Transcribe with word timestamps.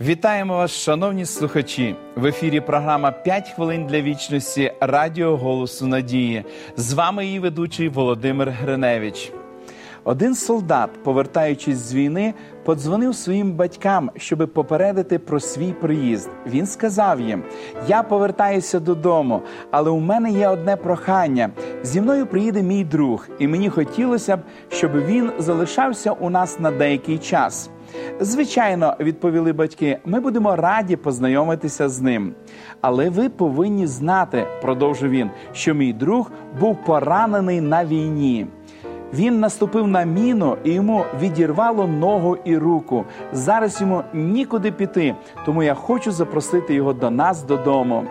Вітаємо 0.00 0.56
вас, 0.56 0.70
шановні 0.70 1.26
слухачі! 1.26 1.96
В 2.16 2.26
ефірі 2.26 2.60
програма 2.60 3.14
«5 3.26 3.54
хвилин 3.54 3.86
для 3.86 4.00
вічності 4.00 4.72
Радіо 4.80 5.36
Голосу 5.36 5.86
Надії. 5.86 6.44
З 6.76 6.92
вами 6.92 7.26
її 7.26 7.38
ведучий 7.38 7.88
Володимир 7.88 8.50
Гриневич. 8.50 9.32
Один 10.04 10.34
солдат, 10.34 10.90
повертаючись 11.02 11.76
з 11.76 11.94
війни, 11.94 12.34
подзвонив 12.64 13.14
своїм 13.14 13.52
батькам, 13.52 14.10
щоб 14.16 14.52
попередити 14.54 15.18
про 15.18 15.40
свій 15.40 15.72
приїзд. 15.72 16.30
Він 16.46 16.66
сказав 16.66 17.20
їм: 17.20 17.42
Я 17.88 18.02
повертаюся 18.02 18.80
додому, 18.80 19.42
але 19.70 19.90
у 19.90 20.00
мене 20.00 20.30
є 20.30 20.48
одне 20.48 20.76
прохання. 20.76 21.50
Зі 21.82 22.00
мною 22.00 22.26
приїде 22.26 22.62
мій 22.62 22.84
друг, 22.84 23.28
і 23.38 23.48
мені 23.48 23.70
хотілося 23.70 24.36
б, 24.36 24.40
щоб 24.68 24.92
він 25.06 25.30
залишався 25.38 26.12
у 26.12 26.30
нас 26.30 26.60
на 26.60 26.70
деякий 26.70 27.18
час. 27.18 27.70
Звичайно, 28.20 28.96
відповіли 29.00 29.52
батьки, 29.52 29.98
ми 30.04 30.20
будемо 30.20 30.56
раді 30.56 30.96
познайомитися 30.96 31.88
з 31.88 32.00
ним. 32.00 32.34
Але 32.80 33.10
ви 33.10 33.28
повинні 33.28 33.86
знати, 33.86 34.46
продовжив 34.62 35.10
він, 35.10 35.30
що 35.52 35.74
мій 35.74 35.92
друг 35.92 36.30
був 36.60 36.76
поранений 36.86 37.60
на 37.60 37.84
війні. 37.84 38.46
Він 39.14 39.40
наступив 39.40 39.86
на 39.86 40.04
міну 40.04 40.56
і 40.64 40.72
йому 40.72 41.04
відірвало 41.20 41.86
ногу 41.86 42.36
і 42.44 42.56
руку. 42.56 43.04
Зараз 43.32 43.80
йому 43.80 44.02
нікуди 44.14 44.72
піти, 44.72 45.14
тому 45.46 45.62
я 45.62 45.74
хочу 45.74 46.12
запросити 46.12 46.74
його 46.74 46.92
до 46.92 47.10
нас 47.10 47.42
додому. 47.42 48.04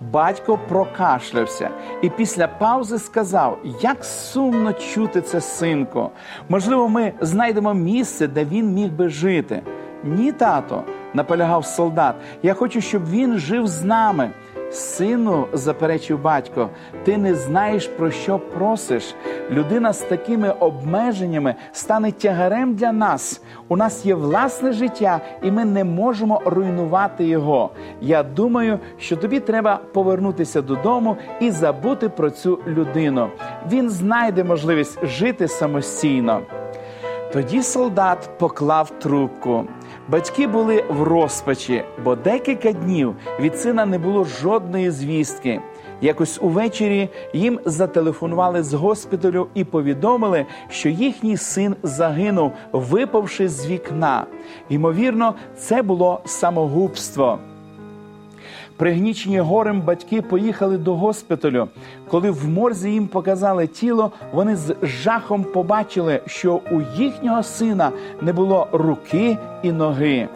Батько 0.00 0.58
прокашлявся 0.68 1.70
і 2.02 2.10
після 2.10 2.48
паузи 2.48 2.98
сказав: 2.98 3.58
Як 3.80 4.04
сумно 4.04 4.72
чути 4.72 5.20
це, 5.20 5.40
синку. 5.40 6.10
Можливо, 6.48 6.88
ми 6.88 7.12
знайдемо 7.20 7.74
місце, 7.74 8.26
де 8.26 8.44
він 8.44 8.72
міг 8.72 8.92
би 8.92 9.08
жити. 9.08 9.62
Ні, 10.04 10.32
тато, 10.32 10.82
наполягав 11.14 11.66
солдат. 11.66 12.14
Я 12.42 12.54
хочу, 12.54 12.80
щоб 12.80 13.10
він 13.10 13.38
жив 13.38 13.66
з 13.66 13.82
нами. 13.84 14.30
Сину, 14.70 15.46
заперечив 15.52 16.22
батько, 16.22 16.70
ти 17.04 17.18
не 17.18 17.34
знаєш, 17.34 17.86
про 17.86 18.10
що 18.10 18.38
просиш. 18.38 19.14
Людина 19.50 19.92
з 19.92 19.98
такими 19.98 20.50
обмеженнями 20.50 21.54
стане 21.72 22.12
тягарем 22.12 22.74
для 22.74 22.92
нас. 22.92 23.42
У 23.68 23.76
нас 23.76 24.06
є 24.06 24.14
власне 24.14 24.72
життя, 24.72 25.20
і 25.42 25.50
ми 25.50 25.64
не 25.64 25.84
можемо 25.84 26.42
руйнувати 26.44 27.24
його. 27.24 27.70
Я 28.00 28.22
думаю, 28.22 28.78
що 28.98 29.16
тобі 29.16 29.40
треба 29.40 29.80
повернутися 29.92 30.62
додому 30.62 31.16
і 31.40 31.50
забути 31.50 32.08
про 32.08 32.30
цю 32.30 32.58
людину. 32.66 33.28
Він 33.72 33.90
знайде 33.90 34.44
можливість 34.44 35.06
жити 35.06 35.48
самостійно. 35.48 36.40
Тоді 37.32 37.62
солдат 37.62 38.30
поклав 38.38 38.90
трубку. 38.90 39.64
Батьки 40.08 40.46
були 40.46 40.84
в 40.88 41.02
розпачі, 41.02 41.84
бо 42.04 42.16
декілька 42.16 42.72
днів 42.72 43.14
від 43.40 43.58
сина 43.58 43.86
не 43.86 43.98
було 43.98 44.24
жодної 44.24 44.90
звістки. 44.90 45.60
Якось 46.00 46.38
увечері 46.42 47.08
їм 47.32 47.60
зателефонували 47.64 48.62
з 48.62 48.74
госпіталю 48.74 49.46
і 49.54 49.64
повідомили, 49.64 50.46
що 50.68 50.88
їхній 50.88 51.36
син 51.36 51.76
загинув, 51.82 52.52
випавши 52.72 53.48
з 53.48 53.66
вікна. 53.66 54.26
Ймовірно, 54.68 55.34
це 55.56 55.82
було 55.82 56.20
самогубство. 56.24 57.38
Пригнічені 58.76 59.40
горем 59.40 59.80
батьки 59.80 60.22
поїхали 60.22 60.78
до 60.78 60.94
госпіталю. 60.94 61.68
Коли 62.10 62.30
в 62.30 62.48
морзі 62.48 62.90
їм 62.90 63.08
показали 63.08 63.66
тіло, 63.66 64.12
вони 64.32 64.56
з 64.56 64.74
жахом 64.82 65.44
побачили, 65.44 66.20
що 66.26 66.60
у 66.70 66.80
їхнього 66.96 67.42
сина 67.42 67.90
не 68.22 68.32
було 68.32 68.68
руки 68.72 69.38
і 69.62 69.72
ноги. 69.72 70.28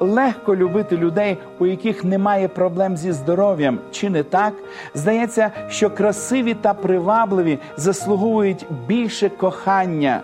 Легко 0.00 0.56
любити 0.56 0.96
людей, 0.96 1.38
у 1.58 1.66
яких 1.66 2.04
немає 2.04 2.48
проблем 2.48 2.96
зі 2.96 3.12
здоров'ям, 3.12 3.78
чи 3.90 4.10
не 4.10 4.22
так? 4.22 4.54
Здається, 4.94 5.50
що 5.68 5.90
красиві 5.90 6.54
та 6.54 6.74
привабливі 6.74 7.58
заслуговують 7.76 8.66
більше 8.86 9.28
кохання. 9.28 10.20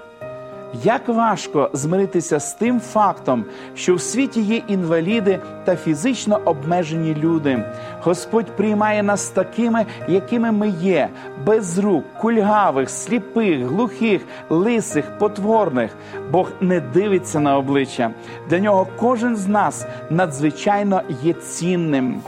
Як 0.85 1.09
важко 1.09 1.71
змиритися 1.73 2.41
з 2.41 2.55
тим 2.55 2.81
фактом, 2.81 3.45
що 3.75 3.95
в 3.95 4.01
світі 4.01 4.41
є 4.41 4.63
інваліди 4.69 5.39
та 5.65 5.77
фізично 5.77 6.41
обмежені 6.45 7.15
люди. 7.15 7.65
Господь 8.03 8.57
приймає 8.57 9.03
нас 9.03 9.29
такими, 9.29 9.87
якими 10.09 10.53
ми 10.53 10.69
є, 10.69 11.09
без 11.47 11.79
рук, 11.79 12.05
кульгавих, 12.21 12.91
сліпих, 12.91 13.67
глухих, 13.67 14.23
лисих, 14.51 15.19
потворних. 15.19 15.91
Бог 16.31 16.53
не 16.61 16.81
дивиться 16.81 17.41
на 17.41 17.59
обличчя. 17.59 18.11
Для 18.51 18.59
нього 18.59 18.87
кожен 18.97 19.37
з 19.37 19.49
нас 19.49 19.87
надзвичайно 20.11 21.03
є 21.23 21.33
цінним. 21.33 22.23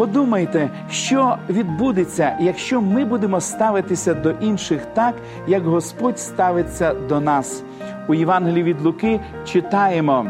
Подумайте, 0.00 0.70
що 0.90 1.36
відбудеться, 1.48 2.36
якщо 2.40 2.80
ми 2.80 3.04
будемо 3.04 3.40
ставитися 3.40 4.14
до 4.14 4.30
інших 4.30 4.86
так, 4.94 5.14
як 5.46 5.62
Господь 5.62 6.18
ставиться 6.18 6.94
до 6.94 7.20
нас. 7.20 7.62
У 8.08 8.14
Євангелії 8.14 8.62
від 8.62 8.80
Луки 8.80 9.20
читаємо. 9.44 10.26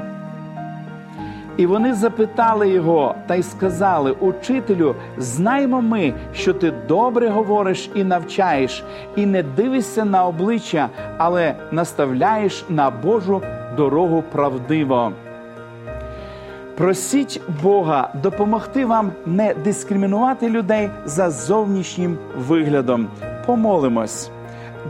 І 1.56 1.66
вони 1.66 1.94
запитали 1.94 2.68
його 2.68 3.14
та 3.26 3.34
й 3.34 3.42
сказали: 3.42 4.12
Учителю, 4.12 4.94
знаємо 5.18 5.82
ми, 5.82 6.14
що 6.32 6.54
ти 6.54 6.72
добре 6.88 7.28
говориш 7.28 7.90
і 7.94 8.04
навчаєш, 8.04 8.84
і 9.16 9.26
не 9.26 9.42
дивишся 9.42 10.04
на 10.04 10.26
обличчя, 10.26 10.88
але 11.18 11.54
наставляєш 11.72 12.64
на 12.68 12.90
Божу 12.90 13.42
дорогу 13.76 14.24
правдиво. 14.32 15.12
Просіть 16.80 17.40
Бога 17.62 18.12
допомогти 18.22 18.84
вам 18.84 19.12
не 19.26 19.54
дискримінувати 19.54 20.48
людей 20.48 20.90
за 21.04 21.30
зовнішнім 21.30 22.18
виглядом. 22.36 23.08
Помолимось, 23.46 24.30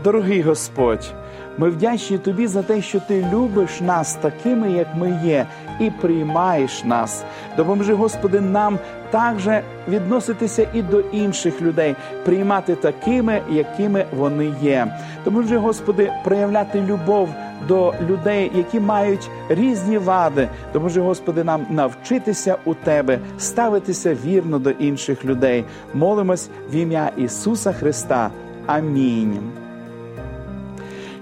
дорогий 0.03 0.41
Господь. 0.41 1.13
Ми 1.57 1.69
вдячні 1.69 2.17
тобі 2.17 2.47
за 2.47 2.63
те, 2.63 2.81
що 2.81 2.99
ти 2.99 3.25
любиш 3.33 3.81
нас 3.81 4.13
такими, 4.13 4.71
як 4.71 4.87
ми 4.95 5.19
є, 5.25 5.45
і 5.79 5.89
приймаєш 5.89 6.83
нас. 6.83 7.23
Допоможи, 7.57 7.93
Господи, 7.93 8.41
нам 8.41 8.79
також 9.09 9.47
відноситися 9.87 10.67
і 10.73 10.81
до 10.81 10.99
інших 10.99 11.61
людей, 11.61 11.95
приймати 12.25 12.75
такими, 12.75 13.41
якими 13.49 14.05
вони 14.17 14.53
є. 14.61 14.97
Допоможи, 15.25 15.57
Господи, 15.57 16.11
проявляти 16.23 16.81
любов 16.81 17.29
до 17.67 17.93
людей, 18.09 18.51
які 18.55 18.79
мають 18.79 19.29
різні 19.49 19.97
вади. 19.97 20.47
Допоможи, 20.73 21.01
Господи, 21.01 21.43
нам 21.43 21.65
навчитися 21.69 22.57
у 22.65 22.73
Тебе, 22.73 23.19
ставитися 23.37 24.17
вірно 24.25 24.59
до 24.59 24.69
інших 24.69 25.25
людей. 25.25 25.63
Молимось 25.93 26.49
в 26.71 26.75
ім'я 26.75 27.11
Ісуса 27.17 27.73
Христа. 27.73 28.31
Амінь. 28.65 29.39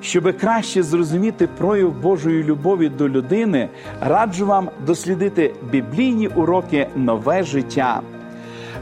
Щоб 0.01 0.37
краще 0.37 0.83
зрозуміти 0.83 1.47
прояв 1.57 2.01
Божої 2.01 2.43
любові 2.43 2.89
до 2.89 3.09
людини, 3.09 3.69
раджу 4.01 4.45
вам 4.45 4.69
дослідити 4.85 5.53
біблійні 5.71 6.27
уроки 6.27 6.87
Нове 6.95 7.43
життя. 7.43 8.01